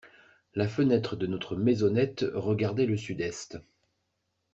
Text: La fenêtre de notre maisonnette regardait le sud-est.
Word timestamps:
La 0.55 0.67
fenêtre 0.67 1.15
de 1.15 1.27
notre 1.27 1.55
maisonnette 1.55 2.25
regardait 2.33 2.87
le 2.87 2.97
sud-est. 2.97 3.59